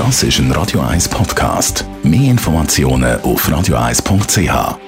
[0.00, 1.84] Das ist ein Radio 1 Podcast.
[2.02, 4.78] Mehr Informationen auf radio1.ch.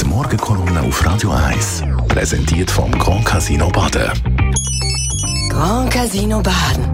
[0.00, 4.10] Die Morgenkolumne auf Radio 1 präsentiert vom Grand Casino Baden.
[5.48, 6.84] Grand Casino Baden.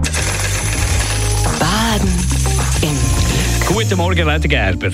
[1.59, 2.13] Baden
[2.81, 3.67] im Glück.
[3.67, 4.91] Guten Morgen, Leute Gerber.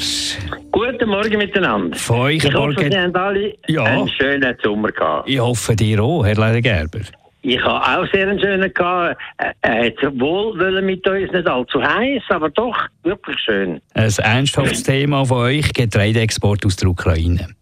[0.71, 1.95] Guten Morgen miteinander.
[1.97, 2.91] Von euch ich hoffe, Morgen.
[2.91, 3.83] Sie haben alle Ja.
[3.83, 5.29] einen schönen Sommer gehabt.
[5.29, 7.01] Ich hoffe, dir auch, Herr Leiter Gerber.
[7.43, 9.19] Ich habe auch sehr einen schönen gehabt.
[9.61, 13.81] Er hat wohl wollen mit uns nicht allzu heiß, aber doch wirklich schön.
[13.95, 17.55] Ein ernsthaftes Thema von euch, Getreideexport aus der Ukraine.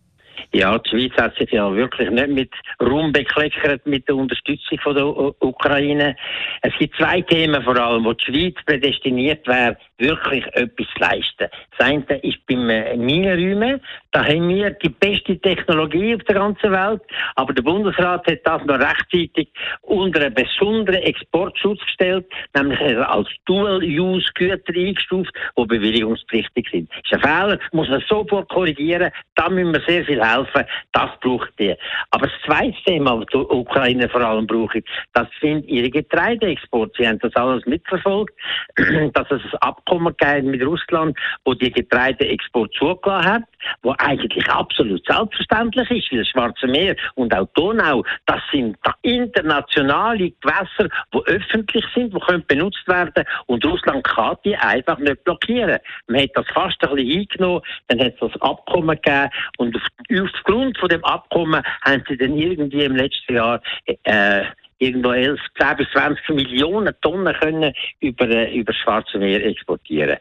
[0.52, 2.52] Ja, die Schweiz hat sich ja wirklich nicht mit
[2.82, 6.16] Ruhm bekleckert mit der Unterstützung von der U Ukraine.
[6.64, 11.48] Es gibt zwei Themen vor allem, wo die Schweiz prädestiniert wäre, wirklich etwas leisten.
[11.78, 13.82] Das eine ist beim äh, Minenräumen.
[14.12, 17.02] Da haben wir die beste Technologie auf der ganzen Welt,
[17.36, 19.50] aber der Bundesrat hat das noch rechtzeitig
[19.82, 26.90] unter einen besonderen Exportschutz gestellt, nämlich als Dual-Use-Güter eingestuft, die bewilligungspflichtig sind.
[26.90, 31.10] Das ist ein Fehler, muss man sofort korrigieren, da müssen wir sehr viel helfen, das
[31.22, 31.76] braucht die.
[32.12, 36.94] Aber das zweite Thema, das die Ukraine vor allem braucht, das sind ihre Getreideexporte.
[36.98, 38.34] Sie haben das alles mitverfolgt,
[39.14, 43.44] dass es ein Abkommen gegeben mit Russland, wo die Getreideexport zugelassen hat,
[43.82, 50.32] wo eigentlich absolut selbstverständlich ist, weil das Schwarze Meer und auch Donau, das sind internationale
[50.32, 55.80] Gewässer, die öffentlich sind, die können benutzt werden und Russland kann die einfach nicht blockieren.
[56.08, 59.82] Man hat das fast ein bisschen eingenommen, dann hat es das Abkommen gegeben und auf,
[60.24, 64.44] aufgrund von dem Abkommen haben sie dann irgendwie im letzten Jahr äh,
[64.80, 70.18] irgendwo 11, 10 bis 20 Millionen Tonnen können über, äh, über das Schwarze Meer exportieren.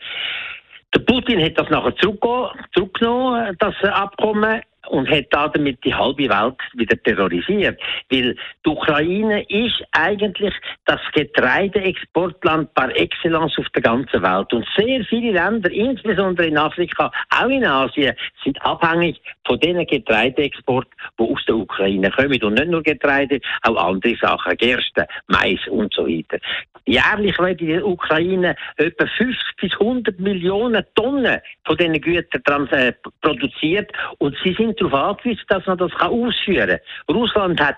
[0.94, 6.56] Der Putin hat das nachher zurückge- zurückgenommen, das Abkommen, und hat damit die halbe Welt
[6.74, 7.80] wieder terrorisiert.
[8.10, 10.54] Weil die Ukraine ist eigentlich
[10.86, 14.52] das Getreideexportland par excellence auf der ganzen Welt.
[14.52, 20.92] Und sehr viele Länder, insbesondere in Afrika, auch in Asien, sind abhängig von diesen Getreideexporten,
[21.18, 22.42] die aus der Ukraine kommen.
[22.42, 26.38] Und nicht nur Getreide, auch andere Sachen, Gerste, Mais und so weiter.
[26.88, 32.94] Jährlich werden in der Ukraine etwa 50 bis 100 Millionen Tonnen von diesen Gütern äh,
[33.20, 37.14] produziert und sie sind darauf angewiesen, dass man das ausführen kann.
[37.14, 37.76] Russland hat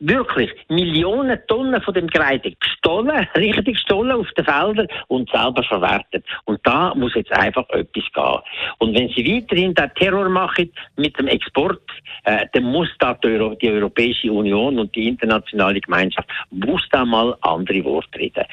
[0.00, 6.24] wirklich Millionen Tonnen von dem Getreide gestohlen, richtig gestohlen auf den Feldern und selber verwertet.
[6.44, 8.38] Und da muss jetzt einfach etwas gehen.
[8.78, 11.80] Und wenn sie weiterhin den Terror machen mit dem Export,
[12.24, 17.04] äh, dann muss da die, Euro die Europäische Union und die internationale Gemeinschaft muss da
[17.04, 18.44] mal andere Worte reden.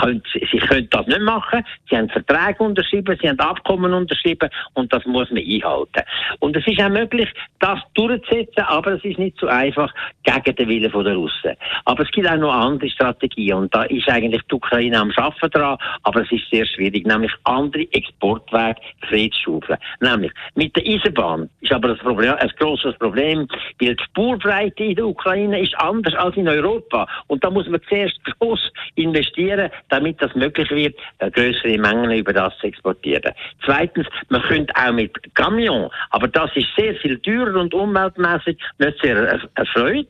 [0.00, 1.64] Könnt, sie können das nicht machen.
[1.90, 6.02] Sie haben Verträge unterschrieben, sie haben Abkommen unterschrieben und das muss man einhalten.
[6.38, 7.28] Und es ist auch möglich,
[7.60, 11.56] das durchzusetzen, aber es ist nicht so einfach gegen den Willen der Russen.
[11.84, 15.50] Aber es gibt auch noch andere Strategien und da ist eigentlich die Ukraine am Schaffen
[15.50, 18.76] dran, aber es ist sehr schwierig, nämlich andere Exportwege
[19.08, 19.78] freizuschaufeln.
[20.00, 23.48] Nämlich mit der Eisenbahn ist aber das Problem, ein grosses Problem,
[23.80, 27.80] weil die Spurbreite in der Ukraine ist anders als in Europa und da muss man
[27.88, 33.32] zuerst groß investieren, damit das möglich wird, äh, größere Mengen über das zu exportieren.
[33.64, 39.00] Zweitens, man könnte auch mit Camion, aber das ist sehr viel teurer und umweltmäßig nicht
[39.02, 40.08] sehr erf- erfreut,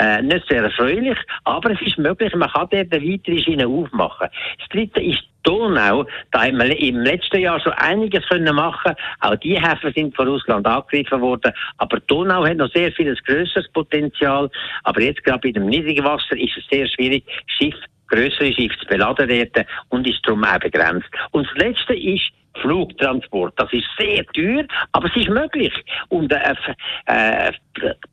[0.00, 4.28] äh, nicht sehr erfreulich, aber es ist möglich, man kann dort eine weitere Schiene aufmachen.
[4.58, 8.94] Das dritte ist Donau, da haben wir im letzten Jahr schon einiges können machen.
[9.20, 11.52] Auch die Häfen sind von Russland angegriffen worden.
[11.78, 14.50] Aber Donau hat noch sehr viel grösseres Potenzial.
[14.84, 17.76] Aber jetzt gerade bei dem niedrigen Wasser ist es sehr schwierig, Schiff,
[18.08, 21.08] größere Schiffe zu beladen dort und ist darum auch begrenzt.
[21.30, 22.30] Und das Letzte ist
[22.60, 23.54] Flugtransport.
[23.56, 25.72] Das ist sehr teuer, aber es ist möglich.
[26.08, 26.56] Und eine
[27.06, 27.52] äh,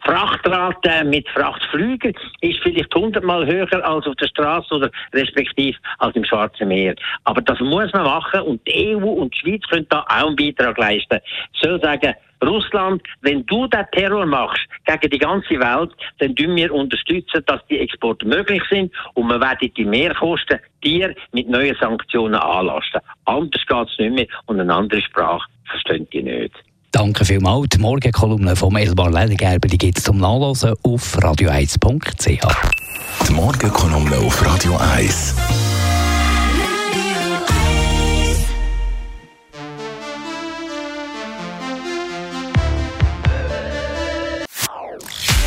[0.05, 6.23] Frachtrate mit Frachtflügen ist vielleicht hundertmal höher als auf der Straße oder respektive als im
[6.23, 6.95] Schwarzen Meer.
[7.23, 10.35] Aber das muss man machen und die EU und die Schweiz können da auch einen
[10.35, 11.19] Beitrag leisten.
[11.53, 16.55] Ich soll sagen, Russland, wenn du den Terror machst gegen die ganze Welt, dann tun
[16.55, 21.75] wir unterstützen, dass die Exporte möglich sind und wir werden die Mehrkosten dir mit neuen
[21.79, 23.01] Sanktionen anlasten.
[23.25, 26.53] Anders geht es nicht mehr und eine andere Sprache verstehen die nicht.
[26.91, 27.69] Danke vielmals.
[27.69, 33.27] Die Morgenkolumne vom Elmar Ledergerber gibt es zum Nachlesen auf radio1.ch.
[33.27, 35.66] Die Morgenkolumne auf Radio 1.